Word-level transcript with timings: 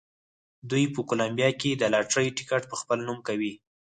دوی 0.69 0.83
په 0.93 0.99
کولمبیا 1.09 1.49
کې 1.59 1.69
د 1.75 1.83
لاټرۍ 1.93 2.27
ټکټ 2.37 2.63
په 2.71 2.75
خپل 2.81 2.97
نوم 3.07 3.19
کوي. 3.27 3.53